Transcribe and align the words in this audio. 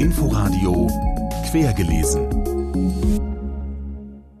Inforadio 0.00 0.88
Quergelesen. 1.48 2.26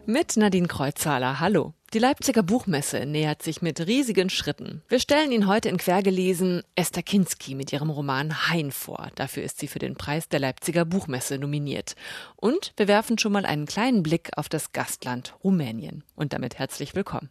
Mit 0.06 0.36
Nadine 0.36 0.66
Kreuzzahler. 0.66 1.38
Hallo. 1.38 1.74
Die 1.92 2.00
Leipziger 2.00 2.42
Buchmesse 2.42 3.06
nähert 3.06 3.44
sich 3.44 3.62
mit 3.62 3.86
riesigen 3.86 4.30
Schritten. 4.30 4.82
Wir 4.88 4.98
stellen 4.98 5.30
Ihnen 5.30 5.46
heute 5.46 5.68
in 5.68 5.76
Quergelesen 5.76 6.64
Esther 6.74 7.04
Kinski 7.04 7.54
mit 7.54 7.72
ihrem 7.72 7.90
Roman 7.90 8.50
Hein 8.50 8.72
vor. 8.72 9.12
Dafür 9.14 9.44
ist 9.44 9.60
sie 9.60 9.68
für 9.68 9.78
den 9.78 9.94
Preis 9.94 10.28
der 10.28 10.40
Leipziger 10.40 10.84
Buchmesse 10.84 11.38
nominiert. 11.38 11.94
Und 12.34 12.72
wir 12.76 12.88
werfen 12.88 13.18
schon 13.18 13.30
mal 13.30 13.46
einen 13.46 13.66
kleinen 13.66 14.02
Blick 14.02 14.30
auf 14.36 14.48
das 14.48 14.72
Gastland 14.72 15.36
Rumänien. 15.44 16.02
Und 16.16 16.32
damit 16.32 16.58
herzlich 16.58 16.96
willkommen. 16.96 17.30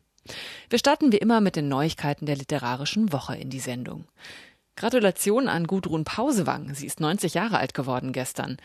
Wir 0.70 0.80
starten 0.80 1.12
wie 1.12 1.18
immer 1.18 1.42
mit 1.42 1.58
den 1.58 1.68
Neuigkeiten 1.68 2.26
der 2.28 2.38
literarischen 2.38 3.12
Woche 3.12 3.36
in 3.36 3.50
die 3.50 3.60
Sendung. 3.60 4.06
Gratulation 4.76 5.48
an 5.48 5.68
Gudrun 5.68 6.04
Pausewang. 6.04 6.74
Sie 6.74 6.86
ist 6.86 7.00
90 7.00 7.34
Jahre 7.34 7.58
alt 7.58 7.74
geworden 7.74 8.12
gestern. 8.12 8.58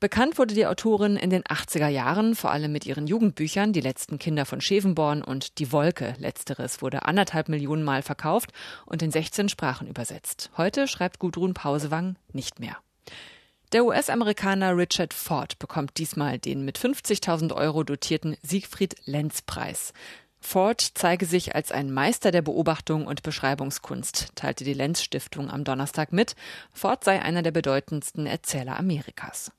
Bekannt 0.00 0.38
wurde 0.38 0.54
die 0.54 0.66
Autorin 0.66 1.16
in 1.16 1.30
den 1.30 1.42
80er 1.42 1.88
Jahren, 1.88 2.36
vor 2.36 2.52
allem 2.52 2.70
mit 2.70 2.86
ihren 2.86 3.08
Jugendbüchern 3.08 3.72
Die 3.72 3.80
letzten 3.80 4.20
Kinder 4.20 4.46
von 4.46 4.60
Schevenborn 4.60 5.22
und 5.22 5.58
Die 5.58 5.72
Wolke. 5.72 6.14
Letzteres 6.18 6.82
wurde 6.82 7.04
anderthalb 7.04 7.48
Millionen 7.48 7.82
Mal 7.82 8.02
verkauft 8.02 8.52
und 8.86 9.02
in 9.02 9.10
16 9.10 9.48
Sprachen 9.48 9.88
übersetzt. 9.88 10.50
Heute 10.56 10.86
schreibt 10.86 11.18
Gudrun 11.18 11.52
Pausewang 11.52 12.14
nicht 12.32 12.60
mehr. 12.60 12.76
Der 13.72 13.84
US-Amerikaner 13.84 14.76
Richard 14.76 15.12
Ford 15.12 15.58
bekommt 15.58 15.98
diesmal 15.98 16.38
den 16.38 16.64
mit 16.64 16.78
50.000 16.78 17.52
Euro 17.54 17.82
dotierten 17.82 18.36
Siegfried 18.42 18.94
Lenz 19.04 19.42
Preis. 19.42 19.92
Ford 20.40 20.80
zeige 20.94 21.26
sich 21.26 21.54
als 21.54 21.72
ein 21.72 21.92
Meister 21.92 22.30
der 22.30 22.42
Beobachtung 22.42 23.06
und 23.06 23.22
Beschreibungskunst, 23.22 24.28
teilte 24.34 24.64
die 24.64 24.74
Lenz 24.74 25.02
Stiftung 25.02 25.50
am 25.50 25.64
Donnerstag 25.64 26.12
mit. 26.12 26.36
Ford 26.72 27.04
sei 27.04 27.20
einer 27.20 27.42
der 27.42 27.50
bedeutendsten 27.50 28.26
Erzähler 28.26 28.78
Amerikas. 28.78 29.52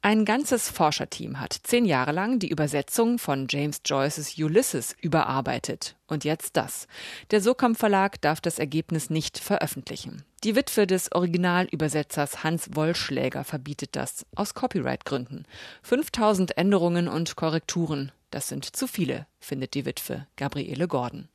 Ein 0.00 0.24
ganzes 0.24 0.70
Forscherteam 0.70 1.40
hat 1.40 1.58
zehn 1.64 1.84
Jahre 1.84 2.12
lang 2.12 2.38
die 2.38 2.50
Übersetzung 2.50 3.18
von 3.18 3.48
James 3.50 3.80
Joyces 3.84 4.38
Ulysses 4.38 4.94
überarbeitet. 5.00 5.96
Und 6.06 6.22
jetzt 6.22 6.56
das. 6.56 6.86
Der 7.32 7.40
Sokam 7.40 7.74
Verlag 7.74 8.20
darf 8.20 8.40
das 8.40 8.60
Ergebnis 8.60 9.10
nicht 9.10 9.38
veröffentlichen. 9.38 10.22
Die 10.44 10.54
Witwe 10.54 10.86
des 10.86 11.10
Originalübersetzers 11.10 12.44
Hans 12.44 12.70
Wollschläger 12.74 13.42
verbietet 13.42 13.96
das 13.96 14.24
aus 14.36 14.54
Copyright-Gründen. 14.54 15.46
5000 15.82 16.56
Änderungen 16.56 17.08
und 17.08 17.34
Korrekturen, 17.34 18.12
das 18.30 18.48
sind 18.48 18.64
zu 18.64 18.86
viele, 18.86 19.26
findet 19.40 19.74
die 19.74 19.86
Witwe 19.86 20.26
Gabriele 20.36 20.88
Gordon. 20.88 21.28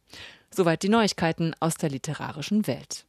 Soweit 0.51 0.83
die 0.83 0.89
Neuigkeiten 0.89 1.55
aus 1.59 1.75
der 1.75 1.89
literarischen 1.89 2.67
Welt. 2.67 3.05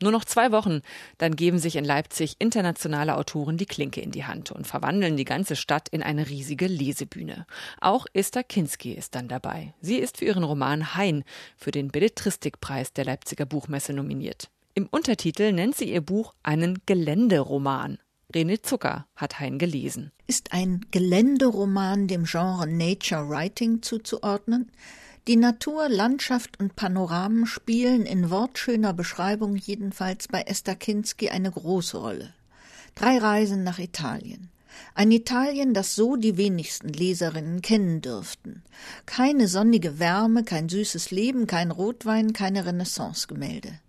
Nur 0.00 0.12
noch 0.12 0.24
zwei 0.24 0.52
Wochen, 0.52 0.80
dann 1.18 1.36
geben 1.36 1.58
sich 1.58 1.76
in 1.76 1.84
Leipzig 1.84 2.36
internationale 2.38 3.16
Autoren 3.16 3.56
die 3.56 3.66
Klinke 3.66 4.00
in 4.00 4.10
die 4.10 4.24
Hand 4.24 4.50
und 4.50 4.66
verwandeln 4.66 5.16
die 5.16 5.24
ganze 5.24 5.56
Stadt 5.56 5.88
in 5.90 6.02
eine 6.02 6.28
riesige 6.28 6.66
Lesebühne. 6.66 7.46
Auch 7.80 8.06
Esther 8.12 8.42
Kinski 8.44 8.92
ist 8.92 9.14
dann 9.14 9.28
dabei. 9.28 9.74
Sie 9.80 9.96
ist 9.96 10.18
für 10.18 10.24
ihren 10.24 10.44
Roman 10.44 10.94
Hein 10.94 11.24
für 11.56 11.70
den 11.70 11.88
Belletristikpreis 11.88 12.92
der 12.92 13.04
Leipziger 13.04 13.46
Buchmesse 13.46 13.92
nominiert. 13.92 14.48
Im 14.74 14.86
Untertitel 14.86 15.52
nennt 15.52 15.76
sie 15.76 15.92
ihr 15.92 16.00
Buch 16.00 16.34
einen 16.42 16.80
Geländeroman. 16.86 17.98
René 18.32 18.62
Zucker 18.62 19.06
hat 19.16 19.40
Hein 19.40 19.58
gelesen. 19.58 20.12
Ist 20.26 20.52
ein 20.52 20.86
Geländeroman 20.92 22.06
dem 22.06 22.24
Genre 22.24 22.66
Nature 22.66 23.28
Writing 23.28 23.82
zuzuordnen? 23.82 24.70
Die 25.26 25.36
Natur, 25.36 25.88
Landschaft 25.88 26.58
und 26.60 26.76
Panoramen 26.76 27.46
spielen 27.46 28.06
in 28.06 28.30
wortschöner 28.30 28.92
Beschreibung 28.92 29.56
jedenfalls 29.56 30.28
bei 30.28 30.42
Esther 30.42 30.76
Kinski 30.76 31.28
eine 31.28 31.50
große 31.50 31.98
Rolle. 31.98 32.32
Drei 32.94 33.18
Reisen 33.18 33.64
nach 33.64 33.78
Italien. 33.78 34.48
Ein 34.94 35.10
Italien, 35.10 35.74
das 35.74 35.94
so 35.94 36.16
die 36.16 36.36
wenigsten 36.36 36.88
Leserinnen 36.88 37.62
kennen 37.62 38.00
dürften. 38.00 38.62
Keine 39.06 39.48
sonnige 39.48 39.98
Wärme, 39.98 40.44
kein 40.44 40.68
süßes 40.68 41.10
Leben, 41.10 41.46
kein 41.46 41.70
Rotwein, 41.70 42.32
keine 42.32 42.64
Renaissance-Gemälde. 42.64 43.80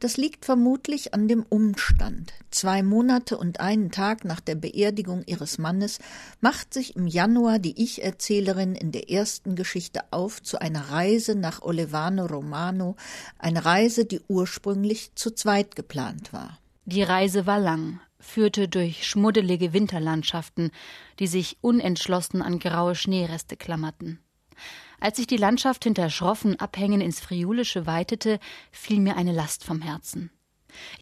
Das 0.00 0.16
liegt 0.16 0.44
vermutlich 0.44 1.14
an 1.14 1.28
dem 1.28 1.44
Umstand. 1.48 2.32
Zwei 2.50 2.82
Monate 2.82 3.36
und 3.36 3.60
einen 3.60 3.90
Tag 3.90 4.24
nach 4.24 4.40
der 4.40 4.54
Beerdigung 4.54 5.22
ihres 5.26 5.58
Mannes 5.58 5.98
macht 6.40 6.74
sich 6.74 6.96
im 6.96 7.06
Januar 7.06 7.58
die 7.58 7.82
Ich-Erzählerin 7.82 8.74
in 8.74 8.92
der 8.92 9.10
ersten 9.10 9.56
Geschichte 9.56 10.00
auf 10.10 10.42
zu 10.42 10.60
einer 10.60 10.90
Reise 10.90 11.34
nach 11.34 11.62
Olevano 11.62 12.26
Romano, 12.26 12.96
eine 13.38 13.64
Reise, 13.64 14.04
die 14.04 14.20
ursprünglich 14.28 15.14
zu 15.14 15.30
zweit 15.30 15.76
geplant 15.76 16.32
war. 16.32 16.58
Die 16.86 17.02
Reise 17.02 17.46
war 17.46 17.60
lang, 17.60 18.00
führte 18.18 18.68
durch 18.68 19.06
schmuddelige 19.06 19.72
Winterlandschaften, 19.72 20.70
die 21.18 21.26
sich 21.26 21.58
unentschlossen 21.60 22.42
an 22.42 22.58
graue 22.58 22.94
Schneereste 22.94 23.56
klammerten. 23.56 24.18
Als 25.04 25.18
sich 25.18 25.26
die 25.26 25.36
Landschaft 25.36 25.84
hinter 25.84 26.08
schroffen 26.08 26.58
Abhängen 26.58 27.02
ins 27.02 27.20
Friulische 27.20 27.84
weitete, 27.84 28.38
fiel 28.72 29.00
mir 29.00 29.18
eine 29.18 29.32
Last 29.32 29.62
vom 29.62 29.82
Herzen. 29.82 30.30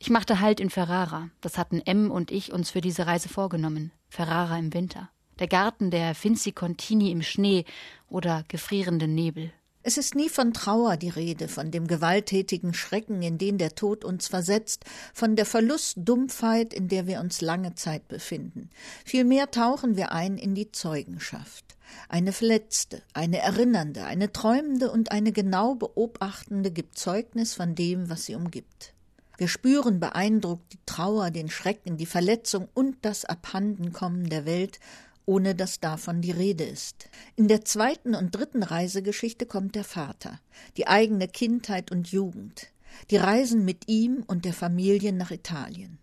Ich 0.00 0.10
machte 0.10 0.40
Halt 0.40 0.58
in 0.58 0.70
Ferrara. 0.70 1.30
Das 1.40 1.56
hatten 1.56 1.80
M 1.80 2.10
und 2.10 2.32
ich 2.32 2.52
uns 2.52 2.72
für 2.72 2.80
diese 2.80 3.06
Reise 3.06 3.28
vorgenommen. 3.28 3.92
Ferrara 4.08 4.58
im 4.58 4.74
Winter. 4.74 5.08
Der 5.38 5.46
Garten 5.46 5.92
der 5.92 6.16
Finzi 6.16 6.50
Contini 6.50 7.12
im 7.12 7.22
Schnee 7.22 7.64
oder 8.08 8.44
gefrierenden 8.48 9.14
Nebel. 9.14 9.52
Es 9.84 9.96
ist 9.96 10.16
nie 10.16 10.28
von 10.28 10.52
Trauer 10.52 10.96
die 10.96 11.08
Rede, 11.08 11.46
von 11.46 11.70
dem 11.70 11.86
gewalttätigen 11.86 12.74
Schrecken, 12.74 13.22
in 13.22 13.38
den 13.38 13.56
der 13.56 13.76
Tod 13.76 14.04
uns 14.04 14.26
versetzt, 14.26 14.84
von 15.14 15.36
der 15.36 15.46
Verlustdumpfheit, 15.46 16.74
in 16.74 16.88
der 16.88 17.06
wir 17.06 17.20
uns 17.20 17.40
lange 17.40 17.76
Zeit 17.76 18.08
befinden. 18.08 18.70
Vielmehr 19.04 19.52
tauchen 19.52 19.96
wir 19.96 20.10
ein 20.10 20.38
in 20.38 20.56
die 20.56 20.72
Zeugenschaft. 20.72 21.71
Eine 22.08 22.32
verletzte, 22.32 23.02
eine 23.14 23.38
erinnernde, 23.38 24.04
eine 24.04 24.32
träumende 24.32 24.90
und 24.90 25.12
eine 25.12 25.32
genau 25.32 25.74
beobachtende 25.74 26.70
gibt 26.70 26.98
Zeugnis 26.98 27.54
von 27.54 27.74
dem, 27.74 28.08
was 28.10 28.24
sie 28.26 28.34
umgibt. 28.34 28.94
Wir 29.38 29.48
spüren 29.48 29.98
beeindruckt 29.98 30.72
die 30.72 30.78
Trauer, 30.86 31.30
den 31.30 31.48
Schrecken, 31.48 31.96
die 31.96 32.06
Verletzung 32.06 32.68
und 32.74 32.96
das 33.02 33.24
Abhandenkommen 33.24 34.28
der 34.28 34.46
Welt 34.46 34.78
ohne 35.26 35.54
dass 35.54 35.80
davon 35.80 36.20
die 36.20 36.30
Rede 36.30 36.64
ist. 36.64 37.08
In 37.36 37.48
der 37.48 37.64
zweiten 37.64 38.14
und 38.14 38.34
dritten 38.34 38.62
Reisegeschichte 38.62 39.46
kommt 39.46 39.74
der 39.74 39.84
Vater, 39.84 40.40
die 40.76 40.88
eigene 40.88 41.28
Kindheit 41.28 41.90
und 41.90 42.08
Jugend, 42.08 42.68
die 43.10 43.16
Reisen 43.16 43.64
mit 43.64 43.88
ihm 43.88 44.24
und 44.26 44.44
der 44.44 44.52
Familie 44.52 45.12
nach 45.12 45.30
Italien. 45.30 45.98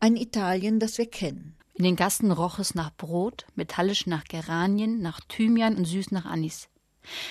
Ein 0.00 0.16
Italien, 0.16 0.78
das 0.78 0.98
wir 0.98 1.06
kennen. 1.06 1.54
In 1.74 1.84
den 1.84 1.96
Gassen 1.96 2.30
roch 2.30 2.58
es 2.58 2.74
nach 2.74 2.90
Brot, 2.96 3.46
metallisch 3.54 4.06
nach 4.06 4.24
Geranien, 4.24 5.00
nach 5.00 5.20
Thymian 5.20 5.76
und 5.76 5.86
süß 5.86 6.10
nach 6.10 6.26
Anis. 6.26 6.68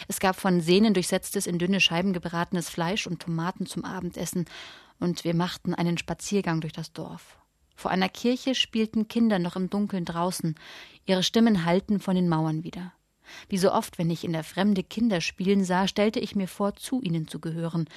Es 0.07 0.19
gab 0.19 0.35
von 0.35 0.61
Sehnen 0.61 0.93
durchsetztes, 0.93 1.47
in 1.47 1.59
dünne 1.59 1.79
Scheiben 1.79 2.11
gebratenes 2.11 2.69
Fleisch 2.69 3.07
und 3.07 3.21
Tomaten 3.21 3.65
zum 3.65 3.85
Abendessen, 3.85 4.45
und 4.99 5.23
wir 5.23 5.33
machten 5.33 5.73
einen 5.73 5.97
Spaziergang 5.97 6.61
durch 6.61 6.73
das 6.73 6.93
Dorf. 6.93 7.37
Vor 7.75 7.89
einer 7.89 8.09
Kirche 8.09 8.53
spielten 8.53 9.07
Kinder 9.07 9.39
noch 9.39 9.55
im 9.55 9.69
Dunkeln 9.69 10.05
draußen, 10.05 10.55
ihre 11.05 11.23
Stimmen 11.23 11.65
hallten 11.65 11.99
von 11.99 12.15
den 12.15 12.29
Mauern 12.29 12.63
wieder. 12.63 12.93
Wie 13.49 13.57
so 13.57 13.71
oft, 13.71 13.97
wenn 13.97 14.09
ich 14.09 14.23
in 14.23 14.33
der 14.33 14.43
Fremde 14.43 14.83
Kinder 14.83 15.21
spielen 15.21 15.63
sah, 15.63 15.87
stellte 15.87 16.19
ich 16.19 16.35
mir 16.35 16.47
vor, 16.47 16.75
zu 16.75 17.01
ihnen 17.01 17.27
zu 17.27 17.39
gehören. 17.39 17.87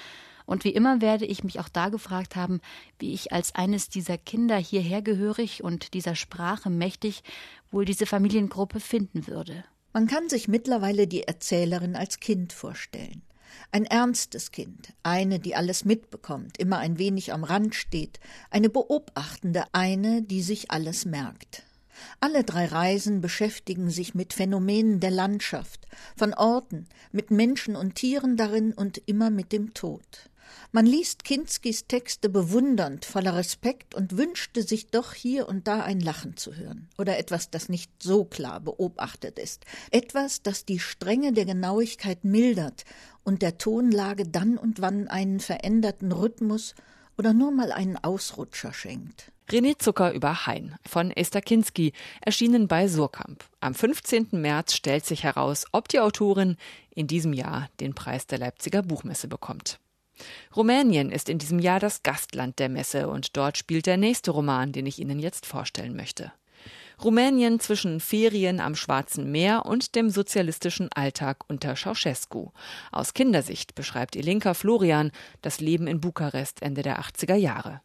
Und 0.45 0.63
wie 0.63 0.69
immer 0.69 1.01
werde 1.01 1.25
ich 1.25 1.43
mich 1.43 1.59
auch 1.59 1.69
da 1.69 1.89
gefragt 1.89 2.35
haben, 2.35 2.61
wie 2.99 3.13
ich 3.13 3.31
als 3.31 3.55
eines 3.55 3.89
dieser 3.89 4.17
Kinder 4.17 4.57
hierher 4.57 5.01
gehörig 5.01 5.63
und 5.63 5.93
dieser 5.93 6.15
Sprache 6.15 6.69
mächtig 6.69 7.23
wohl 7.71 7.85
diese 7.85 8.05
Familiengruppe 8.05 8.79
finden 8.79 9.27
würde. 9.27 9.63
Man 9.93 10.07
kann 10.07 10.29
sich 10.29 10.47
mittlerweile 10.47 11.07
die 11.07 11.23
Erzählerin 11.23 11.95
als 11.95 12.19
Kind 12.19 12.53
vorstellen. 12.53 13.21
Ein 13.71 13.85
ernstes 13.85 14.51
Kind, 14.51 14.93
eine, 15.03 15.39
die 15.39 15.55
alles 15.55 15.85
mitbekommt, 15.85 16.57
immer 16.57 16.77
ein 16.79 16.99
wenig 16.99 17.33
am 17.33 17.43
Rand 17.43 17.75
steht, 17.75 18.19
eine 18.49 18.69
beobachtende, 18.69 19.63
eine, 19.71 20.21
die 20.21 20.41
sich 20.41 20.71
alles 20.71 21.05
merkt. 21.05 21.63
Alle 22.19 22.43
drei 22.43 22.65
Reisen 22.65 23.21
beschäftigen 23.21 23.89
sich 23.89 24.15
mit 24.15 24.33
Phänomenen 24.33 24.99
der 24.99 25.11
Landschaft, 25.11 25.87
von 26.17 26.33
Orten, 26.33 26.87
mit 27.11 27.31
Menschen 27.31 27.75
und 27.75 27.95
Tieren 27.95 28.35
darin 28.35 28.73
und 28.73 29.01
immer 29.05 29.29
mit 29.29 29.51
dem 29.51 29.73
Tod. 29.73 30.29
Man 30.71 30.85
liest 30.85 31.23
Kinskis 31.23 31.87
Texte 31.87 32.29
bewundernd, 32.29 33.05
voller 33.05 33.35
Respekt 33.35 33.95
und 33.95 34.17
wünschte 34.17 34.63
sich 34.63 34.87
doch 34.87 35.13
hier 35.13 35.47
und 35.47 35.67
da 35.67 35.83
ein 35.83 35.99
Lachen 35.99 36.37
zu 36.37 36.55
hören 36.55 36.89
oder 36.97 37.17
etwas, 37.17 37.49
das 37.49 37.69
nicht 37.69 37.91
so 38.01 38.25
klar 38.25 38.59
beobachtet 38.59 39.39
ist, 39.39 39.65
etwas, 39.91 40.41
das 40.41 40.65
die 40.65 40.79
Strenge 40.79 41.33
der 41.33 41.45
Genauigkeit 41.45 42.23
mildert 42.23 42.83
und 43.23 43.41
der 43.41 43.57
Tonlage 43.57 44.27
dann 44.27 44.57
und 44.57 44.81
wann 44.81 45.07
einen 45.07 45.39
veränderten 45.39 46.11
Rhythmus 46.11 46.75
oder 47.17 47.33
nur 47.33 47.51
mal 47.51 47.71
einen 47.71 47.97
Ausrutscher 47.97 48.73
schenkt. 48.73 49.31
René 49.49 49.77
Zucker 49.77 50.11
über 50.11 50.47
Hein 50.47 50.75
von 50.87 51.11
Esther 51.11 51.41
Kinski, 51.41 51.93
erschienen 52.21 52.67
bei 52.67 52.87
Surkamp. 52.87 53.43
Am 53.59 53.75
15. 53.75 54.29
März 54.31 54.73
stellt 54.73 55.05
sich 55.05 55.23
heraus, 55.23 55.65
ob 55.71 55.87
die 55.87 55.99
Autorin 55.99 56.57
in 56.89 57.05
diesem 57.05 57.31
Jahr 57.31 57.69
den 57.79 57.93
Preis 57.93 58.25
der 58.25 58.39
Leipziger 58.39 58.81
Buchmesse 58.81 59.27
bekommt. 59.27 59.79
Rumänien 60.55 61.11
ist 61.11 61.29
in 61.29 61.37
diesem 61.37 61.59
Jahr 61.59 61.79
das 61.79 62.03
Gastland 62.03 62.59
der 62.59 62.69
Messe 62.69 63.09
und 63.09 63.35
dort 63.37 63.57
spielt 63.57 63.85
der 63.85 63.97
nächste 63.97 64.31
Roman, 64.31 64.71
den 64.71 64.85
ich 64.85 64.99
Ihnen 64.99 65.19
jetzt 65.19 65.45
vorstellen 65.45 65.95
möchte. 65.95 66.31
Rumänien 67.03 67.59
zwischen 67.59 67.99
Ferien 67.99 68.59
am 68.59 68.75
Schwarzen 68.75 69.31
Meer 69.31 69.65
und 69.65 69.95
dem 69.95 70.09
sozialistischen 70.09 70.89
Alltag 70.93 71.43
unter 71.47 71.75
Ceausescu. 71.75 72.51
Aus 72.91 73.13
Kindersicht 73.13 73.75
beschreibt 73.75 74.15
Ilinka 74.15 74.53
Florian 74.53 75.11
das 75.41 75.59
Leben 75.59 75.87
in 75.87 75.99
Bukarest 75.99 76.61
Ende 76.61 76.83
der 76.83 76.99
80er 76.99 77.35
Jahre. 77.35 77.81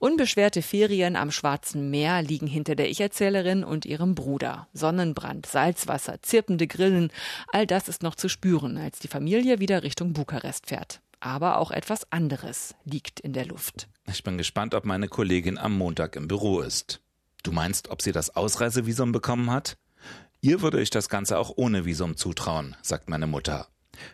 Unbeschwerte 0.00 0.62
Ferien 0.62 1.16
am 1.16 1.32
Schwarzen 1.32 1.90
Meer 1.90 2.22
liegen 2.22 2.46
hinter 2.46 2.76
der 2.76 2.88
Ich-Erzählerin 2.88 3.64
und 3.64 3.84
ihrem 3.84 4.14
Bruder. 4.14 4.68
Sonnenbrand, 4.72 5.46
Salzwasser, 5.46 6.22
zirpende 6.22 6.68
Grillen, 6.68 7.10
all 7.48 7.66
das 7.66 7.88
ist 7.88 8.04
noch 8.04 8.14
zu 8.14 8.28
spüren, 8.28 8.76
als 8.76 9.00
die 9.00 9.08
Familie 9.08 9.58
wieder 9.58 9.82
Richtung 9.82 10.12
Bukarest 10.12 10.68
fährt. 10.68 11.00
Aber 11.20 11.58
auch 11.58 11.70
etwas 11.70 12.10
anderes 12.12 12.74
liegt 12.84 13.20
in 13.20 13.32
der 13.32 13.46
Luft. 13.46 13.88
Ich 14.06 14.22
bin 14.22 14.38
gespannt, 14.38 14.74
ob 14.74 14.84
meine 14.84 15.08
Kollegin 15.08 15.58
am 15.58 15.76
Montag 15.76 16.16
im 16.16 16.28
Büro 16.28 16.60
ist. 16.60 17.00
Du 17.42 17.52
meinst, 17.52 17.88
ob 17.88 18.02
sie 18.02 18.12
das 18.12 18.36
Ausreisevisum 18.36 19.12
bekommen 19.12 19.50
hat? 19.50 19.76
Ihr 20.40 20.62
würde 20.62 20.80
ich 20.80 20.90
das 20.90 21.08
Ganze 21.08 21.38
auch 21.38 21.52
ohne 21.56 21.84
Visum 21.84 22.16
zutrauen, 22.16 22.76
sagt 22.82 23.08
meine 23.08 23.26
Mutter. 23.26 23.66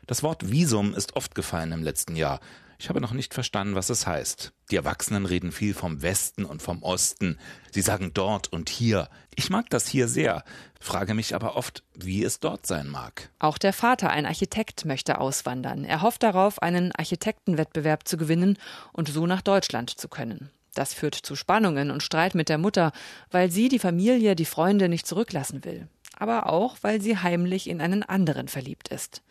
Das 0.07 0.23
Wort 0.23 0.51
Visum 0.51 0.95
ist 0.95 1.17
oft 1.17 1.35
gefallen 1.35 1.73
im 1.73 1.83
letzten 1.83 2.17
Jahr. 2.17 2.41
Ich 2.85 2.91
habe 2.91 3.01
noch 3.01 3.13
nicht 3.13 3.33
verstanden, 3.33 3.77
was 3.77 3.89
es 3.89 4.07
heißt. 4.07 4.53
Die 4.71 4.77
Erwachsenen 4.77 5.25
reden 5.25 5.53
viel 5.53 5.73
vom 5.73 6.03
Westen 6.03 6.45
und 6.45 6.61
vom 6.61 6.83
Osten. 6.83 7.39
Sie 7.71 7.81
sagen 7.81 8.11
dort 8.13 8.53
und 8.53 8.69
hier. 8.69 9.09
Ich 9.35 9.49
mag 9.49 9.71
das 9.71 9.89
hier 9.89 10.07
sehr, 10.07 10.45
frage 10.81 11.15
mich 11.15 11.35
aber 11.35 11.57
oft, 11.57 11.83
wie 11.95 12.23
es 12.23 12.41
dort 12.41 12.67
sein 12.67 12.89
mag. 12.89 13.31
Auch 13.39 13.57
der 13.57 13.73
Vater, 13.73 14.11
ein 14.11 14.27
Architekt, 14.27 14.85
möchte 14.85 15.19
auswandern. 15.19 15.87
Er 15.87 16.03
hofft 16.03 16.23
darauf, 16.23 16.61
einen 16.61 16.93
Architektenwettbewerb 16.93 18.07
zu 18.07 18.19
gewinnen 18.19 18.59
und 18.93 19.09
so 19.09 19.27
nach 19.27 19.41
Deutschland 19.41 19.89
zu 19.89 20.09
können. 20.09 20.51
Das 20.75 20.93
führt 20.93 21.15
zu 21.15 21.37
Spannungen 21.37 21.91
und 21.91 22.03
Streit 22.03 22.35
mit 22.35 22.51
der 22.51 22.59
Mutter, 22.59 22.93
weil 23.31 23.51
sie 23.51 23.71
die 23.71 23.79
Familie, 23.79 24.37
die 24.37 24.45
Freunde 24.45 24.91
nicht 24.91 25.07
zurücklassen 25.07 25.65
will. 25.65 25.89
Aber 26.19 26.51
auch, 26.51 26.77
weil 26.83 27.01
sie 27.01 27.17
heimlich 27.17 27.67
in 27.67 27.81
einen 27.81 28.03
anderen 28.03 28.49
verliebt 28.49 28.89
ist. 28.89 29.23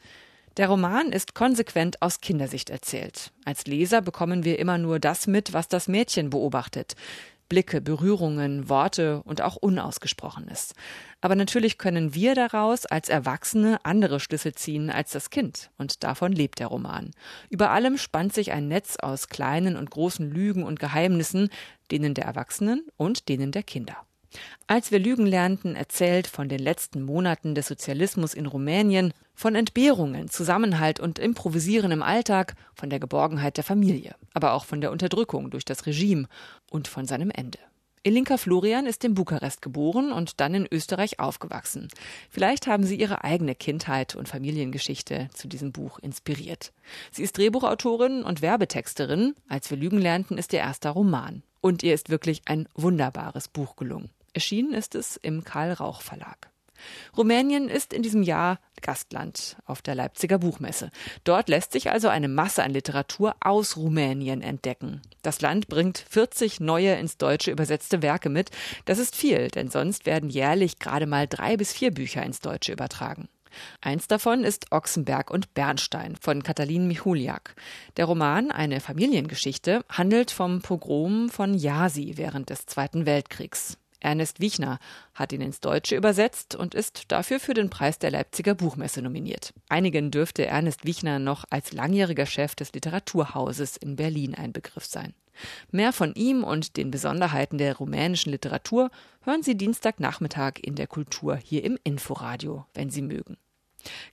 Der 0.57 0.67
Roman 0.67 1.11
ist 1.11 1.33
konsequent 1.33 2.00
aus 2.03 2.21
Kindersicht 2.21 2.69
erzählt. 2.69 3.31
Als 3.44 3.65
Leser 3.65 4.01
bekommen 4.01 4.44
wir 4.44 4.59
immer 4.59 4.77
nur 4.77 5.00
das 5.00 5.25
mit, 5.25 5.51
was 5.51 5.67
das 5.67 5.88
Mädchen 5.88 6.29
beobachtet. 6.29 6.95
Blicke, 7.50 7.81
Berührungen, 7.81 8.69
Worte 8.69 9.23
und 9.23 9.41
auch 9.41 9.55
Unausgesprochenes. 9.55 10.75
Aber 11.21 11.35
natürlich 11.35 11.79
können 11.79 12.13
wir 12.13 12.35
daraus 12.35 12.85
als 12.85 13.09
Erwachsene 13.09 13.79
andere 13.83 14.19
Schlüsse 14.19 14.53
ziehen 14.53 14.91
als 14.91 15.11
das 15.11 15.31
Kind. 15.31 15.71
Und 15.79 16.03
davon 16.03 16.31
lebt 16.31 16.59
der 16.59 16.67
Roman. 16.67 17.11
Über 17.50 17.71
allem 17.71 17.97
spannt 17.97 18.33
sich 18.33 18.51
ein 18.51 18.67
Netz 18.67 18.97
aus 18.97 19.29
kleinen 19.29 19.75
und 19.75 19.89
großen 19.89 20.29
Lügen 20.29 20.63
und 20.63 20.79
Geheimnissen, 20.79 21.50
denen 21.89 22.13
der 22.13 22.25
Erwachsenen 22.25 22.85
und 22.95 23.27
denen 23.27 23.51
der 23.51 23.63
Kinder. 23.63 23.97
Als 24.68 24.91
wir 24.91 25.00
Lügen 25.00 25.25
lernten, 25.25 25.75
erzählt 25.75 26.27
von 26.27 26.50
den 26.50 26.59
letzten 26.59 27.03
Monaten 27.03 27.56
des 27.56 27.68
Sozialismus 27.68 28.33
in 28.33 28.45
Rumänien, 28.45 29.13
von 29.35 29.56
Entbehrungen, 29.56 30.30
Zusammenhalt 30.30 31.00
und 31.00 31.19
Improvisieren 31.19 31.91
im 31.91 32.03
Alltag, 32.03 32.56
von 32.75 32.89
der 32.89 33.00
Geborgenheit 33.00 33.57
der 33.57 33.63
Familie, 33.63 34.15
aber 34.33 34.53
auch 34.53 34.65
von 34.65 34.81
der 34.81 34.91
Unterdrückung 34.91 35.50
durch 35.50 35.65
das 35.65 35.85
Regime 35.85 36.27
und 36.69 36.88
von 36.88 37.06
seinem 37.06 37.30
Ende. 37.30 37.59
Ilinka 38.06 38.35
Florian 38.35 38.85
ist 38.85 39.06
in 39.06 39.13
Bukarest 39.13 39.62
geboren 39.62 40.12
und 40.12 40.41
dann 40.41 40.53
in 40.53 40.68
Österreich 40.69 41.21
aufgewachsen. 41.21 41.88
Vielleicht 42.29 42.68
haben 42.68 42.83
Sie 42.83 43.00
Ihre 43.00 43.24
eigene 43.24 43.56
Kindheit 43.56 44.15
und 44.15 44.27
Familiengeschichte 44.27 45.29
zu 45.33 45.47
diesem 45.47 45.71
Buch 45.71 46.00
inspiriert. 46.00 46.74
Sie 47.12 47.24
ist 47.24 47.38
Drehbuchautorin 47.38 48.24
und 48.24 48.41
Werbetexterin. 48.41 49.36
Als 49.47 49.69
wir 49.69 49.77
Lügen 49.77 50.00
lernten, 50.00 50.38
ist 50.38 50.51
ihr 50.51 50.59
erster 50.59 50.89
Roman. 50.89 51.44
Und 51.62 51.81
ihr 51.81 51.94
ist 51.94 52.09
wirklich 52.09 52.41
ein 52.44 52.68
wunderbares 52.75 53.47
Buch 53.47 53.77
gelungen. 53.77 54.09
Erschienen 54.33 54.74
ist 54.74 54.95
es 54.95 55.18
im 55.18 55.44
Karl 55.44 55.74
Rauch 55.74 56.01
Verlag. 56.01 56.50
Rumänien 57.15 57.69
ist 57.69 57.94
in 57.94 58.01
diesem 58.01 58.24
Jahr 58.24 58.59
Gastland 58.81 59.57
auf 59.65 59.81
der 59.81 59.95
Leipziger 59.95 60.38
Buchmesse. 60.38 60.89
Dort 61.24 61.47
lässt 61.47 61.71
sich 61.71 61.91
also 61.91 62.09
eine 62.09 62.27
Masse 62.27 62.63
an 62.63 62.71
Literatur 62.71 63.35
aus 63.39 63.77
Rumänien 63.77 64.41
entdecken. 64.41 65.01
Das 65.21 65.39
Land 65.39 65.68
bringt 65.68 66.00
40 66.09 66.59
neue 66.59 66.95
ins 66.95 67.18
Deutsche 67.18 67.51
übersetzte 67.51 68.01
Werke 68.01 68.30
mit. 68.30 68.51
Das 68.85 69.00
ist 69.00 69.15
viel, 69.15 69.47
denn 69.50 69.69
sonst 69.69 70.06
werden 70.06 70.30
jährlich 70.30 70.79
gerade 70.79 71.06
mal 71.06 71.27
drei 71.27 71.56
bis 71.56 71.71
vier 71.71 71.94
Bücher 71.94 72.24
ins 72.24 72.39
Deutsche 72.39 72.74
übertragen. 72.74 73.29
Eins 73.81 74.07
davon 74.07 74.44
ist 74.44 74.71
Ochsenberg 74.71 75.29
und 75.29 75.53
Bernstein 75.53 76.15
von 76.19 76.41
Katalin 76.41 76.88
Michuliak. 76.88 77.56
Der 77.97 78.06
Roman, 78.06 78.51
eine 78.51 78.79
Familiengeschichte, 78.79 79.86
handelt 79.89 80.31
vom 80.31 80.62
Pogrom 80.63 81.29
von 81.29 81.53
Jasi 81.53 82.13
während 82.15 82.50
des 82.50 82.65
Zweiten 82.65 83.06
Weltkriegs. 83.06 83.77
Ernest 84.03 84.39
Wichner 84.39 84.79
hat 85.13 85.33
ihn 85.33 85.41
ins 85.41 85.59
Deutsche 85.59 85.95
übersetzt 85.95 86.55
und 86.55 86.75
ist 86.75 87.05
dafür 87.11 87.39
für 87.39 87.53
den 87.53 87.69
Preis 87.69 88.00
der 88.00 88.11
Leipziger 88.11 88.55
Buchmesse 88.55 89.01
nominiert. 89.01 89.53
Einigen 89.69 90.11
dürfte 90.11 90.45
Ernest 90.45 90.85
Wichner 90.85 91.19
noch 91.19 91.45
als 91.50 91.73
langjähriger 91.73 92.25
Chef 92.25 92.55
des 92.55 92.73
Literaturhauses 92.73 93.77
in 93.77 93.95
Berlin 93.95 94.35
ein 94.35 94.53
Begriff 94.53 94.85
sein. 94.85 95.13
Mehr 95.71 95.94
von 95.94 96.13
ihm 96.13 96.44
und 96.44 96.77
den 96.77 96.91
Besonderheiten 96.91 97.57
der 97.57 97.77
rumänischen 97.77 98.31
Literatur 98.31 98.91
hören 99.21 99.44
Sie 99.44 99.55
Dienstagnachmittag 99.57 100.59
in 100.61 100.75
der 100.75 100.88
Kultur 100.88 101.35
hier 101.35 101.63
im 101.63 101.77
Inforadio, 101.83 102.65
wenn 102.73 102.89
Sie 102.89 103.01
mögen. 103.01 103.38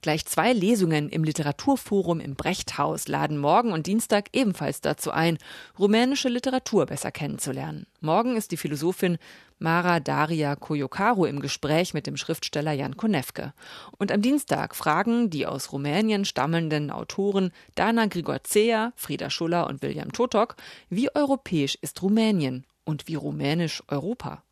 Gleich 0.03 0.27
zwei 0.27 0.53
Lesungen 0.53 1.09
im 1.09 1.25
Literaturforum 1.25 2.21
im 2.21 2.35
Brechthaus 2.35 3.09
laden 3.09 3.39
morgen 3.39 3.73
und 3.73 3.87
Dienstag 3.87 4.29
ebenfalls 4.33 4.81
dazu 4.81 5.11
ein, 5.11 5.39
rumänische 5.79 6.29
Literatur 6.29 6.87
besser 6.87 7.11
kennenzulernen. 7.11 7.87
Morgen 8.01 8.37
ist 8.37 8.51
die 8.51 8.57
Philosophin 8.57 9.19
Mara 9.59 10.01
Daria 10.01 10.57
Koyokaru 10.57 11.27
im 11.27 11.41
Gespräch 11.41 11.93
mit 11.93 12.07
dem 12.07 12.17
Schriftsteller 12.17 12.73
Jan 12.73 12.97
Konevke. 12.97 13.53
Und 13.99 14.11
am 14.11 14.23
Dienstag 14.23 14.75
fragen 14.75 15.29
die 15.29 15.47
aus 15.47 15.73
Rumänien 15.73 16.25
stammenden 16.25 16.91
Autoren 16.91 17.53
Dana 17.75 18.07
Grigorzea, 18.07 18.93
Frieda 18.97 19.29
Schuller 19.29 19.67
und 19.67 19.83
William 19.83 20.13
Totok, 20.13 20.57
wie 20.89 21.15
europäisch 21.15 21.77
ist 21.83 22.01
Rumänien 22.03 22.65
und 22.85 23.07
wie 23.07 23.17
rumänisch 23.17 23.83
Europa? 23.89 24.43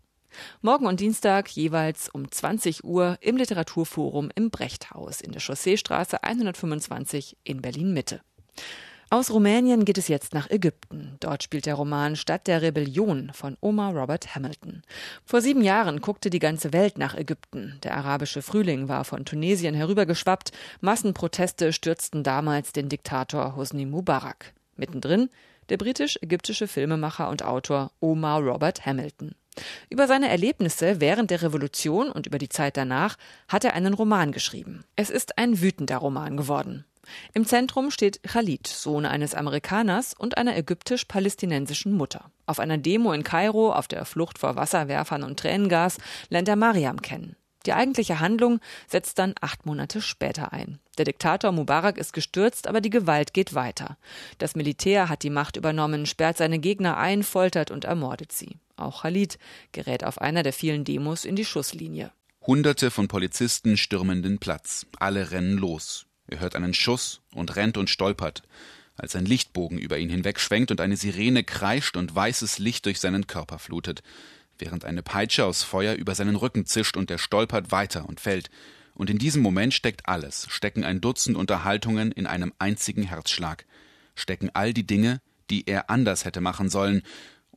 Morgen 0.60 0.86
und 0.86 1.00
Dienstag 1.00 1.48
jeweils 1.50 2.08
um 2.08 2.30
20 2.30 2.84
Uhr 2.84 3.18
im 3.20 3.36
Literaturforum 3.36 4.30
im 4.34 4.50
Brechthaus 4.50 5.20
in 5.20 5.32
der 5.32 5.40
Chausseestraße 5.40 6.22
125 6.22 7.36
in 7.44 7.62
Berlin 7.62 7.92
Mitte. 7.92 8.20
Aus 9.10 9.30
Rumänien 9.30 9.86
geht 9.86 9.96
es 9.96 10.08
jetzt 10.08 10.34
nach 10.34 10.50
Ägypten. 10.50 11.16
Dort 11.20 11.42
spielt 11.42 11.64
der 11.64 11.76
Roman 11.76 12.14
Stadt 12.14 12.46
der 12.46 12.60
Rebellion 12.60 13.30
von 13.32 13.56
Omar 13.62 13.94
Robert 13.94 14.34
Hamilton. 14.34 14.82
Vor 15.24 15.40
sieben 15.40 15.62
Jahren 15.62 16.02
guckte 16.02 16.28
die 16.28 16.40
ganze 16.40 16.74
Welt 16.74 16.98
nach 16.98 17.14
Ägypten. 17.14 17.78
Der 17.84 17.96
arabische 17.96 18.42
Frühling 18.42 18.88
war 18.88 19.06
von 19.06 19.24
Tunesien 19.24 19.74
herübergeschwappt. 19.74 20.52
Massenproteste 20.82 21.72
stürzten 21.72 22.22
damals 22.22 22.72
den 22.72 22.90
Diktator 22.90 23.56
Hosni 23.56 23.86
Mubarak. 23.86 24.52
Mittendrin 24.76 25.30
der 25.70 25.78
britisch-ägyptische 25.78 26.68
Filmemacher 26.68 27.28
und 27.30 27.42
Autor 27.42 27.92
Omar 28.00 28.40
Robert 28.40 28.84
Hamilton. 28.84 29.34
Über 29.90 30.06
seine 30.06 30.28
Erlebnisse 30.28 31.00
während 31.00 31.30
der 31.30 31.42
Revolution 31.42 32.10
und 32.10 32.26
über 32.26 32.38
die 32.38 32.48
Zeit 32.48 32.76
danach 32.76 33.16
hat 33.48 33.64
er 33.64 33.74
einen 33.74 33.94
Roman 33.94 34.32
geschrieben. 34.32 34.84
Es 34.96 35.10
ist 35.10 35.38
ein 35.38 35.60
wütender 35.60 35.98
Roman 35.98 36.36
geworden. 36.36 36.84
Im 37.32 37.46
Zentrum 37.46 37.90
steht 37.90 38.22
Khalid, 38.22 38.66
Sohn 38.66 39.06
eines 39.06 39.34
Amerikaners 39.34 40.14
und 40.14 40.36
einer 40.36 40.56
ägyptisch-palästinensischen 40.56 41.92
Mutter. 41.92 42.30
Auf 42.46 42.60
einer 42.60 42.78
Demo 42.78 43.12
in 43.12 43.24
Kairo, 43.24 43.72
auf 43.72 43.88
der 43.88 44.04
Flucht 44.04 44.38
vor 44.38 44.56
Wasserwerfern 44.56 45.22
und 45.22 45.38
Tränengas, 45.38 45.96
lernt 46.28 46.48
er 46.48 46.56
Mariam 46.56 47.00
kennen. 47.00 47.36
Die 47.68 47.74
eigentliche 47.74 48.18
Handlung 48.18 48.60
setzt 48.86 49.18
dann 49.18 49.34
acht 49.42 49.66
Monate 49.66 50.00
später 50.00 50.54
ein. 50.54 50.78
Der 50.96 51.04
Diktator 51.04 51.52
Mubarak 51.52 51.98
ist 51.98 52.14
gestürzt, 52.14 52.66
aber 52.66 52.80
die 52.80 52.88
Gewalt 52.88 53.34
geht 53.34 53.52
weiter. 53.52 53.98
Das 54.38 54.56
Militär 54.56 55.10
hat 55.10 55.22
die 55.22 55.28
Macht 55.28 55.58
übernommen, 55.58 56.06
sperrt 56.06 56.38
seine 56.38 56.60
Gegner 56.60 56.96
ein, 56.96 57.22
foltert 57.22 57.70
und 57.70 57.84
ermordet 57.84 58.32
sie. 58.32 58.56
Auch 58.76 59.02
Khalid 59.02 59.38
gerät 59.72 60.02
auf 60.02 60.18
einer 60.18 60.42
der 60.42 60.54
vielen 60.54 60.84
Demos 60.84 61.26
in 61.26 61.36
die 61.36 61.44
Schusslinie. 61.44 62.10
Hunderte 62.46 62.90
von 62.90 63.06
Polizisten 63.06 63.76
stürmen 63.76 64.22
den 64.22 64.38
Platz. 64.38 64.86
Alle 64.98 65.30
rennen 65.30 65.58
los. 65.58 66.06
Er 66.26 66.40
hört 66.40 66.56
einen 66.56 66.72
Schuss 66.72 67.20
und 67.34 67.54
rennt 67.56 67.76
und 67.76 67.90
stolpert, 67.90 68.44
als 68.96 69.14
ein 69.14 69.26
Lichtbogen 69.26 69.76
über 69.76 69.98
ihn 69.98 70.08
hinwegschwenkt 70.08 70.70
und 70.70 70.80
eine 70.80 70.96
Sirene 70.96 71.44
kreischt 71.44 71.98
und 71.98 72.14
weißes 72.14 72.60
Licht 72.60 72.86
durch 72.86 72.98
seinen 72.98 73.26
Körper 73.26 73.58
flutet, 73.58 74.02
während 74.58 74.84
eine 74.84 75.02
Peitsche 75.02 75.44
aus 75.44 75.62
Feuer 75.62 75.94
über 75.94 76.14
seinen 76.14 76.36
Rücken 76.36 76.66
zischt 76.66 76.96
und 76.96 77.10
er 77.10 77.18
stolpert 77.18 77.72
weiter 77.72 78.08
und 78.08 78.20
fällt. 78.20 78.50
Und 78.94 79.10
in 79.10 79.18
diesem 79.18 79.42
Moment 79.42 79.74
steckt 79.74 80.08
alles, 80.08 80.46
stecken 80.50 80.84
ein 80.84 81.00
Dutzend 81.00 81.36
Unterhaltungen 81.36 82.10
in 82.12 82.26
einem 82.26 82.52
einzigen 82.58 83.04
Herzschlag, 83.04 83.64
stecken 84.14 84.50
all 84.54 84.72
die 84.72 84.86
Dinge, 84.86 85.20
die 85.50 85.66
er 85.66 85.88
anders 85.88 86.24
hätte 86.24 86.40
machen 86.40 86.68
sollen, 86.68 87.02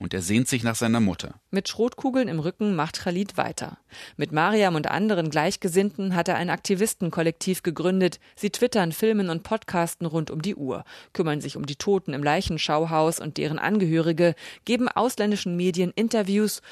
und 0.01 0.15
er 0.15 0.23
sehnt 0.23 0.47
sich 0.47 0.63
nach 0.63 0.75
seiner 0.75 0.99
Mutter. 0.99 1.35
Mit 1.51 1.69
Schrotkugeln 1.69 2.27
im 2.27 2.39
Rücken 2.39 2.75
macht 2.75 3.01
Khalid 3.01 3.37
weiter. 3.37 3.77
Mit 4.17 4.31
Mariam 4.31 4.73
und 4.73 4.87
anderen 4.87 5.29
Gleichgesinnten 5.29 6.15
hat 6.15 6.27
er 6.27 6.37
ein 6.37 6.49
Aktivistenkollektiv 6.49 7.61
gegründet. 7.61 8.19
Sie 8.35 8.49
twittern, 8.49 8.93
filmen 8.93 9.29
und 9.29 9.43
podcasten 9.43 10.07
rund 10.07 10.31
um 10.31 10.41
die 10.41 10.55
Uhr, 10.55 10.85
kümmern 11.13 11.39
sich 11.39 11.55
um 11.55 11.67
die 11.67 11.75
Toten 11.75 12.13
im 12.13 12.23
Leichenschauhaus 12.23 13.19
und 13.19 13.37
deren 13.37 13.59
Angehörige, 13.59 14.33
geben 14.65 14.87
ausländischen 14.87 15.55
Medien 15.55 15.91
Interviews 15.95 16.63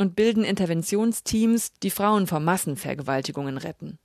und 0.00 0.16
bilden 0.16 0.44
Interventionsteams, 0.44 1.74
die 1.82 1.90
Frauen 1.90 2.26
vor 2.26 2.40
Massenvergewaltigungen 2.40 3.58
retten. 3.58 3.98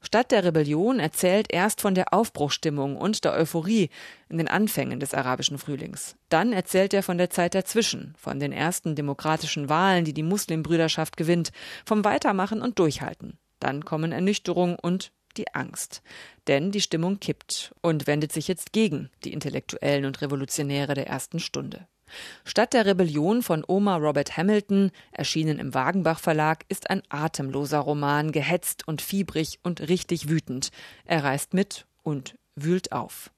Statt 0.00 0.32
der 0.32 0.42
Rebellion 0.42 0.98
erzählt 0.98 1.52
erst 1.52 1.80
von 1.80 1.94
der 1.94 2.12
Aufbruchstimmung 2.12 2.96
und 2.96 3.24
der 3.24 3.34
Euphorie 3.34 3.90
in 4.28 4.38
den 4.38 4.48
Anfängen 4.48 4.98
des 4.98 5.14
arabischen 5.14 5.58
Frühlings. 5.58 6.16
Dann 6.30 6.52
erzählt 6.52 6.94
er 6.94 7.04
von 7.04 7.16
der 7.16 7.30
Zeit 7.30 7.54
dazwischen, 7.54 8.14
von 8.18 8.40
den 8.40 8.50
ersten 8.50 8.96
demokratischen 8.96 9.68
Wahlen, 9.68 10.04
die 10.04 10.14
die 10.14 10.24
Muslimbrüderschaft 10.24 11.16
gewinnt, 11.16 11.52
vom 11.84 12.04
Weitermachen 12.04 12.60
und 12.60 12.80
Durchhalten. 12.80 13.38
Dann 13.60 13.84
kommen 13.84 14.10
Ernüchterung 14.10 14.76
und 14.80 15.12
die 15.36 15.54
Angst. 15.54 16.02
Denn 16.48 16.72
die 16.72 16.80
Stimmung 16.80 17.20
kippt 17.20 17.72
und 17.82 18.08
wendet 18.08 18.32
sich 18.32 18.48
jetzt 18.48 18.72
gegen 18.72 19.10
die 19.22 19.32
Intellektuellen 19.32 20.06
und 20.06 20.20
Revolutionäre 20.22 20.94
der 20.94 21.06
ersten 21.06 21.38
Stunde. 21.38 21.86
Statt 22.44 22.72
der 22.72 22.86
Rebellion 22.86 23.42
von 23.42 23.64
Oma 23.66 23.96
Robert 23.96 24.36
Hamilton, 24.36 24.90
erschienen 25.12 25.58
im 25.58 25.74
Wagenbach 25.74 26.20
Verlag, 26.20 26.64
ist 26.68 26.90
ein 26.90 27.02
atemloser 27.08 27.78
Roman, 27.78 28.32
gehetzt 28.32 28.86
und 28.86 29.02
fiebrig 29.02 29.58
und 29.62 29.88
richtig 29.88 30.28
wütend. 30.28 30.70
Er 31.04 31.24
reißt 31.24 31.54
mit 31.54 31.86
und 32.02 32.36
wühlt 32.56 32.92
auf. 32.92 33.30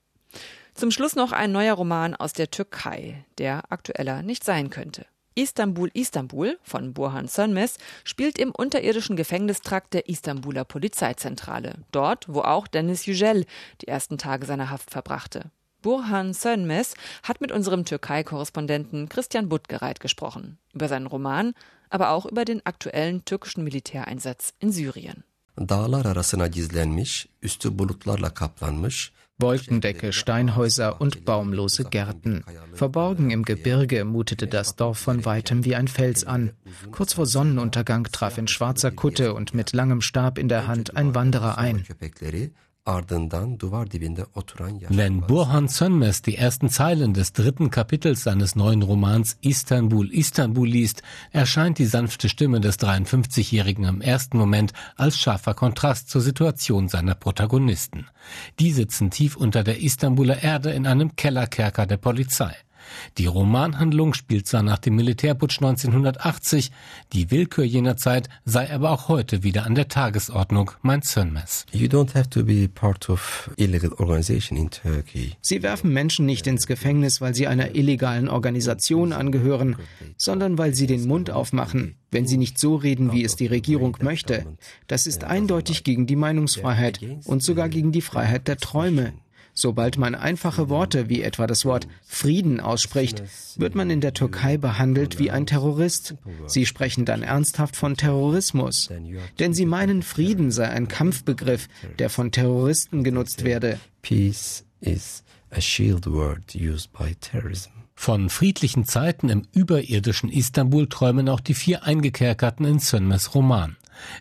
Zum 0.75 0.91
Schluss 0.91 1.17
noch 1.17 1.33
ein 1.33 1.53
neuer 1.53 1.75
Roman 1.75 2.15
aus 2.15 2.33
der 2.33 2.51
Türkei, 2.51 3.25
der 3.39 3.71
aktueller 3.71 4.23
nicht 4.23 4.45
sein 4.45 4.71
könnte. 4.71 5.07
Istanbul 5.35 5.91
Istanbul 5.95 6.59
von 6.63 6.93
Burhan 6.93 7.27
Sönmez 7.27 7.79
spielt 8.05 8.39
im 8.39 8.51
unterirdischen 8.51 9.17
Gefängnistrakt 9.17 9.95
der 9.95 10.09
Istanbuler 10.09 10.65
Polizeizentrale, 10.65 11.77
dort, 11.91 12.27
wo 12.29 12.41
auch 12.41 12.67
Dennis 12.67 13.07
Yücel 13.07 13.47
die 13.81 13.89
ersten 13.89 14.19
Tage 14.19 14.47
seiner 14.47 14.71
Haft 14.71 14.91
verbrachte. 14.91 15.51
Burhan 15.83 16.33
Sönmez 16.33 16.95
hat 17.23 17.41
mit 17.41 17.53
unserem 17.53 17.85
Türkei-Korrespondenten 17.85 19.09
Christian 19.09 19.49
Buttgereit 19.49 20.01
gesprochen. 20.01 20.59
Über 20.73 20.89
seinen 20.89 21.07
Roman, 21.07 21.55
aber 21.91 22.11
auch 22.11 22.27
über 22.27 22.45
den 22.45 22.65
aktuellen 22.65 23.25
türkischen 23.25 23.65
Militäreinsatz 23.65 24.55
in 24.61 24.73
Syrien. 24.73 25.25
Dağlar 25.59 26.07
arasına 26.07 26.47
gizlenmiş, 26.47 27.29
üstü 27.43 27.79
bulutlarla 27.79 28.35
kaplanmış, 28.35 29.13
Wolkendecke, 29.41 30.13
Steinhäuser 30.13 31.01
und 31.01 31.27
baumlose 31.27 31.85
Gärten. 31.85 32.45
Verborgen 32.75 33.31
im 33.31 33.45
Gebirge 33.45 34.05
mutete 34.05 34.47
das 34.47 34.77
Dorf 34.77 34.99
von 34.99 35.25
weitem 35.25 35.65
wie 35.65 35.75
ein 35.75 35.89
Fels 35.89 36.25
an. 36.25 36.53
Kurz 36.93 37.15
vor 37.15 37.27
Sonnenuntergang 37.27 38.05
traf 38.05 38.39
in 38.39 38.47
schwarzer 38.47 38.93
Kutte 38.93 39.35
und 39.35 39.53
mit 39.53 39.73
langem 39.73 40.01
Stab 40.01 40.39
in 40.39 40.49
der 40.49 40.69
Hand 40.69 40.97
ein 40.97 41.15
Wanderer 41.15 41.59
ein. 41.59 41.85
Wenn 44.89 45.21
Burhan 45.21 45.69
Sönmez 45.69 46.23
die 46.23 46.37
ersten 46.37 46.69
Zeilen 46.69 47.15
des 47.15 47.33
dritten 47.33 47.71
Kapitels 47.71 48.25
seines 48.25 48.57
neuen 48.57 48.83
Romans 48.83 49.39
Istanbul, 49.41 50.13
Istanbul 50.13 50.67
liest, 50.67 51.05
erscheint 51.31 51.79
die 51.79 51.87
sanfte 51.87 52.29
Stimme 52.29 52.61
des 52.61 52.81
53-Jährigen 52.81 53.85
im 53.85 54.01
ersten 54.01 54.37
Moment 54.37 54.73
als 54.97 55.17
scharfer 55.17 55.55
Kontrast 55.55 56.11
zur 56.11 56.23
Situation 56.23 56.89
seiner 56.89 57.15
Protagonisten. 57.15 58.09
Die 58.59 58.73
sitzen 58.73 59.13
tief 59.13 59.37
unter 59.37 59.63
der 59.63 59.81
Istanbuler 59.81 60.43
Erde 60.43 60.73
in 60.73 60.89
einem 60.89 61.15
Kellerkerker 61.15 61.87
der 61.87 61.99
Polizei. 61.99 62.57
Die 63.19 63.27
Romanhandlung 63.27 64.15
spielt 64.15 64.47
zwar 64.47 64.63
nach 64.63 64.79
dem 64.79 64.97
Militärputsch 64.97 65.59
1980, 65.59 66.71
die 67.13 67.31
Willkür 67.31 67.65
jener 67.65 67.97
Zeit 67.97 68.29
sei 68.45 68.73
aber 68.73 68.91
auch 68.91 69.09
heute 69.09 69.43
wieder 69.43 69.65
an 69.67 69.75
der 69.75 69.89
Tagesordnung, 69.89 70.73
meint 70.83 71.05
Sönmez. 71.05 71.67
Sie 75.41 75.63
werfen 75.63 75.93
Menschen 75.93 76.27
nicht 76.27 76.47
ins 76.47 76.67
Gefängnis, 76.67 77.21
weil 77.21 77.35
sie 77.35 77.47
einer 77.47 77.75
illegalen 77.75 78.29
Organisation 78.29 79.13
angehören, 79.13 79.77
sondern 80.17 80.59
weil 80.59 80.75
sie 80.75 80.87
den 80.87 81.07
Mund 81.07 81.31
aufmachen, 81.31 81.97
wenn 82.11 82.27
sie 82.27 82.37
nicht 82.37 82.59
so 82.59 82.77
reden, 82.77 83.13
wie 83.13 83.25
es 83.25 83.37
die 83.37 83.47
Regierung 83.47 83.97
möchte. 84.01 84.47
Das 84.87 85.07
ist 85.07 85.25
eindeutig 85.25 85.85
gegen 85.85 86.07
die 86.07 86.17
Meinungsfreiheit 86.17 87.01
und 87.25 87.43
sogar 87.43 87.69
gegen 87.69 87.93
die 87.93 88.03
Freiheit 88.03 88.49
der 88.49 88.57
Träume. 88.59 89.13
Sobald 89.55 89.99
man 89.99 90.15
einfache 90.15 90.69
Worte 90.69 91.09
wie 91.09 91.23
etwa 91.23 91.47
das 91.47 91.65
Wort 91.65 91.87
Frieden 92.05 92.61
ausspricht, 92.61 93.23
wird 93.57 93.75
man 93.75 93.91
in 93.91 94.01
der 94.01 94.15
Türkei 94.15 94.57
behandelt 94.57 95.19
wie 95.19 95.31
ein 95.31 95.47
Terrorist. 95.47 96.15
Sie 96.47 96.65
sprechen 96.65 97.05
dann 97.05 97.23
ernsthaft 97.23 97.77
von 97.77 97.97
Terrorismus. 97.97 98.89
Denn 99.39 99.53
sie 99.53 99.67
meinen, 99.67 100.03
Frieden 100.03 100.51
sei 100.51 100.69
ein 100.69 100.89
Kampfbegriff, 100.89 101.69
der 101.99 102.09
von 102.09 102.33
Terroristen 102.33 103.05
genutzt 103.05 103.45
werde. 103.45 103.79
Peace 104.01 104.65
is 104.81 105.23
a 105.51 105.61
shield 105.61 106.07
word 106.07 106.55
used 106.55 106.93
by 106.93 107.15
terrorism. 107.21 107.71
Von 107.95 108.31
friedlichen 108.31 108.85
Zeiten 108.85 109.29
im 109.29 109.43
überirdischen 109.53 110.29
Istanbul 110.29 110.89
träumen 110.89 111.29
auch 111.29 111.41
die 111.41 111.55
vier 111.55 111.85
Eingekerkerten 111.85 112.67
in 112.67 112.79
Sönmes 112.81 113.35
Roman. 113.35 113.77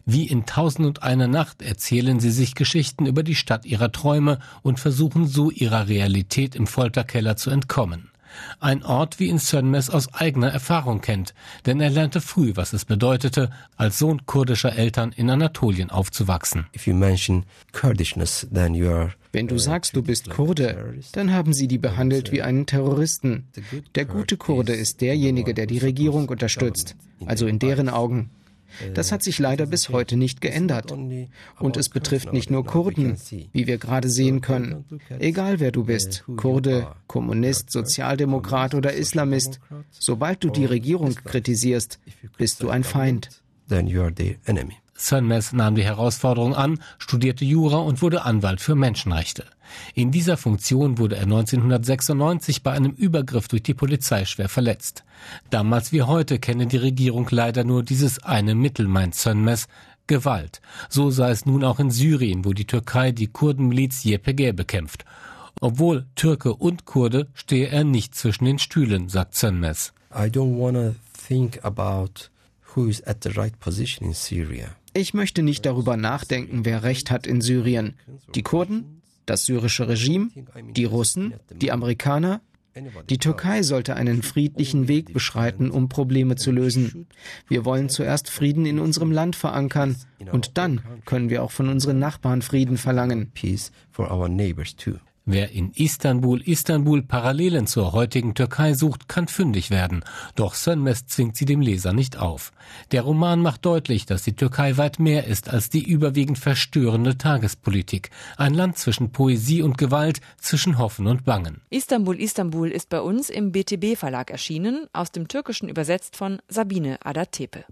Wie 0.05 0.27
in 0.27 0.45
Tausend 0.45 0.85
und 0.85 1.03
einer 1.03 1.27
Nacht 1.27 1.61
erzählen 1.61 2.19
sie 2.19 2.31
sich 2.31 2.55
Geschichten 2.55 3.05
über 3.05 3.23
die 3.23 3.35
Stadt 3.35 3.65
ihrer 3.65 3.91
Träume 3.91 4.39
und 4.61 4.79
versuchen 4.79 5.27
so 5.27 5.51
ihrer 5.51 5.88
Realität 5.88 6.55
im 6.55 6.67
Folterkeller 6.67 7.35
zu 7.35 7.50
entkommen. 7.50 8.11
Ein 8.59 8.83
Ort, 8.83 9.19
wie 9.19 9.27
ihn 9.27 9.38
Sönmez 9.38 9.89
aus 9.89 10.13
eigener 10.13 10.50
Erfahrung 10.50 11.01
kennt, 11.01 11.33
denn 11.65 11.81
er 11.81 11.89
lernte 11.89 12.21
früh, 12.21 12.53
was 12.55 12.73
es 12.73 12.85
bedeutete, 12.85 13.50
als 13.75 14.00
Sohn 14.00 14.25
kurdischer 14.25 14.75
Eltern 14.75 15.11
in 15.15 15.29
Anatolien 15.29 15.89
aufzuwachsen. 15.89 16.67
Wenn 19.33 19.47
du 19.47 19.57
sagst, 19.57 19.95
du 19.95 20.01
bist 20.01 20.29
Kurde, 20.29 20.95
dann 21.13 21.31
haben 21.31 21.53
sie 21.53 21.67
die 21.67 21.77
behandelt 21.77 22.31
wie 22.31 22.41
einen 22.41 22.65
Terroristen. 22.65 23.47
Der 23.95 24.05
gute 24.05 24.38
Kurde 24.38 24.73
ist 24.73 25.01
derjenige, 25.01 25.53
der 25.53 25.67
die 25.67 25.79
Regierung 25.79 26.29
unterstützt, 26.29 26.95
also 27.25 27.47
in 27.47 27.59
deren 27.59 27.89
Augen. 27.89 28.29
Das 28.93 29.11
hat 29.11 29.23
sich 29.23 29.39
leider 29.39 29.65
bis 29.65 29.89
heute 29.89 30.17
nicht 30.17 30.41
geändert. 30.41 30.91
Und 30.91 31.77
es 31.77 31.89
betrifft 31.89 32.33
nicht 32.33 32.49
nur 32.49 32.65
Kurden, 32.65 33.17
wie 33.51 33.67
wir 33.67 33.77
gerade 33.77 34.09
sehen 34.09 34.41
können. 34.41 34.85
Egal 35.19 35.59
wer 35.59 35.71
du 35.71 35.85
bist, 35.85 36.23
Kurde, 36.37 36.87
Kommunist, 37.07 37.71
Sozialdemokrat 37.71 38.73
oder 38.73 38.93
Islamist, 38.93 39.59
sobald 39.91 40.43
du 40.43 40.49
die 40.49 40.65
Regierung 40.65 41.15
kritisierst, 41.15 41.99
bist 42.37 42.61
du 42.63 42.69
ein 42.69 42.83
Feind. 42.83 43.41
Then 43.69 43.87
you 43.87 44.01
are 44.01 44.11
the 44.15 44.37
enemy. 44.45 44.80
Sönmez 45.08 45.53
nahm 45.53 45.75
die 45.75 45.84
Herausforderung 45.84 46.55
an, 46.55 46.79
studierte 46.98 47.46
Jura 47.46 47.77
und 47.77 48.01
wurde 48.01 48.24
Anwalt 48.24 48.62
für 48.62 48.75
Menschenrechte. 48.75 49.46
In 49.93 50.12
dieser 50.12 50.38
Funktion 50.38 50.98
wurde 50.98 51.15
er 51.15 51.24
1996 51.24 52.63
bei 52.63 52.72
einem 52.72 52.91
Übergriff 52.91 53.48
durch 53.48 53.63
die 53.63 53.74
Polizei 53.74 54.25
schwer 54.25 54.50
verletzt. 54.50 55.03
Damals 55.50 55.91
wie 55.91 56.01
heute 56.01 56.39
kenne 56.39 56.67
die 56.67 56.77
Regierung 56.77 57.27
leider 57.31 57.63
nur 57.63 57.84
dieses 57.84 58.24
eine 58.24 58.55
Mittel, 58.55 58.88
meint 58.88 59.15
Sönmez, 59.15 59.67
Gewalt. 60.08 60.62
So 60.89 61.10
sei 61.10 61.31
es 61.31 61.46
nun 61.46 61.63
auch 61.63 61.79
in 61.79 61.91
Syrien, 61.91 62.43
wo 62.43 62.53
die 62.53 62.65
Türkei 62.65 63.12
die 63.12 63.27
Kurdenmiliz 63.27 64.03
YPG 64.03 64.51
bekämpft. 64.51 65.05
Obwohl 65.62 66.05
Türke 66.15 66.55
und 66.55 66.86
Kurde 66.86 67.27
stehe 67.34 67.67
er 67.67 67.84
nicht 67.84 68.15
zwischen 68.15 68.46
den 68.46 68.60
Stühlen, 68.60 69.10
sagt 69.10 69.36
Sönmez. 69.36 69.93
I 70.13 70.27
don't 70.27 70.60
wanna 70.60 70.96
think 71.27 71.63
about 71.63 72.29
who 72.75 72.88
is 72.88 73.01
at 73.03 73.24
the 73.24 73.29
right 73.29 73.58
position 73.60 74.08
in 74.08 74.13
Syria. 74.13 74.75
Ich 74.93 75.13
möchte 75.13 75.41
nicht 75.43 75.65
darüber 75.65 75.98
nachdenken, 75.98 76.65
wer 76.65 76.83
Recht 76.83 77.12
hat 77.12 77.25
in 77.25 77.41
Syrien. 77.41 77.95
Die 78.36 78.43
Kurden, 78.43 79.01
das 79.25 79.45
syrische 79.45 79.88
Regime, 79.88 80.29
die 80.71 80.86
Russen, 80.86 81.33
die 81.53 81.71
Amerikaner. 81.71 82.41
Die 83.10 83.17
Türkei 83.17 83.63
sollte 83.63 83.95
einen 83.95 84.24
friedlichen 84.24 84.88
Weg 84.88 85.13
beschreiten, 85.13 85.71
um 85.71 85.89
Probleme 85.89 86.38
zu 86.38 86.51
lösen. 86.51 87.07
Wir 87.48 87.65
wollen 87.65 87.89
zuerst 87.89 88.29
Frieden 88.29 88.65
in 88.65 88.79
unserem 88.79 89.12
Land 89.12 89.36
verankern 89.36 89.98
und 90.31 90.57
dann 90.57 90.81
können 91.05 91.29
wir 91.29 91.43
auch 91.43 91.51
von 91.51 91.67
unseren 91.67 92.00
Nachbarn 92.00 92.41
Frieden 92.41 92.77
verlangen. 92.77 93.31
Wer 95.25 95.51
in 95.51 95.71
Istanbul, 95.71 96.41
Istanbul 96.41 97.03
Parallelen 97.03 97.67
zur 97.67 97.91
heutigen 97.91 98.33
Türkei 98.33 98.73
sucht, 98.73 99.07
kann 99.07 99.27
fündig 99.27 99.69
werden. 99.69 100.03
Doch 100.35 100.55
Sönmez 100.55 101.05
zwingt 101.05 101.37
sie 101.37 101.45
dem 101.45 101.61
Leser 101.61 101.93
nicht 101.93 102.17
auf. 102.17 102.51
Der 102.91 103.03
Roman 103.03 103.39
macht 103.39 103.63
deutlich, 103.63 104.07
dass 104.07 104.23
die 104.23 104.35
Türkei 104.35 104.77
weit 104.77 104.99
mehr 104.99 105.27
ist 105.27 105.47
als 105.47 105.69
die 105.69 105.83
überwiegend 105.83 106.39
verstörende 106.39 107.19
Tagespolitik. 107.19 108.09
Ein 108.35 108.55
Land 108.55 108.79
zwischen 108.79 109.11
Poesie 109.11 109.61
und 109.61 109.77
Gewalt, 109.77 110.21
zwischen 110.37 110.79
Hoffen 110.79 111.05
und 111.05 111.23
Bangen. 111.23 111.61
Istanbul, 111.69 112.19
Istanbul 112.19 112.71
ist 112.71 112.89
bei 112.89 112.99
uns 112.99 113.29
im 113.29 113.51
BTB 113.51 113.95
Verlag 113.95 114.31
erschienen, 114.31 114.87
aus 114.91 115.11
dem 115.11 115.27
Türkischen 115.27 115.69
übersetzt 115.69 116.15
von 116.15 116.41
Sabine 116.47 116.97
Adatepe. 117.05 117.65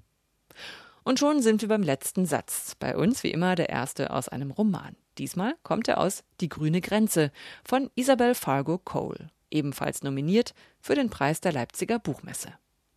Und 1.04 1.18
schon 1.18 1.42
sind 1.42 1.62
wir 1.62 1.70
beim 1.70 1.82
letzten 1.82 2.28
Satz. 2.28 2.76
Bei 2.80 2.96
uns 2.96 3.24
wie 3.24 3.32
immer 3.32 3.56
der 3.56 3.70
erste 3.70 4.12
aus 4.12 4.30
einem 4.30 4.52
Roman. 4.52 4.96
Diesmal 5.20 5.56
kommt 5.64 5.90
er 5.90 6.00
aus 6.00 6.24
Die 6.40 6.48
grüne 6.48 6.80
Grenze 6.80 7.32
von 7.66 7.92
Isabel 7.96 8.34
Fargo 8.34 8.78
Cole, 8.78 9.30
ebenfalls 9.52 10.02
nominiert 10.02 10.54
für 10.80 10.96
den 10.96 11.10
Preis 11.10 11.42
der 11.42 11.52
Leipziger 11.52 12.00
Buchmesse. 12.00 12.54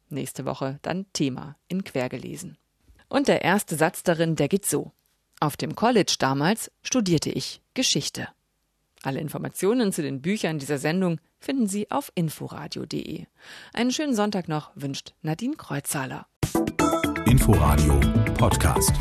Nächste 0.09 0.45
Woche 0.45 0.79
dann 0.83 1.07
Thema 1.13 1.57
in 1.67 1.83
Quergelesen. 1.83 2.57
Und 3.09 3.27
der 3.27 3.43
erste 3.43 3.75
Satz 3.75 4.05
darin, 4.05 4.37
der 4.37 4.47
geht 4.47 4.65
so. 4.65 4.93
Auf 5.41 5.57
dem 5.57 5.75
College 5.75 6.15
damals 6.19 6.71
studierte 6.83 7.31
ich 7.31 7.61
Geschichte. 7.75 8.29
Alle 9.03 9.19
Informationen 9.19 9.93
zu 9.93 10.03
den 10.03 10.23
Büchern 10.23 10.61
dieser 10.61 10.79
Sendung 10.79 11.19
finden 11.41 11.67
Sie 11.67 11.91
auf 11.91 12.13
inforadio.de. 12.15 13.27
Einen 13.73 13.91
schönen 13.91 14.15
Sonntag 14.15 14.47
noch 14.47 14.71
wünscht 14.77 15.13
Nadine 15.23 15.57
Kreuzhaler. 15.57 16.29
Inforadio 17.27 17.99
Podcast. 18.35 18.93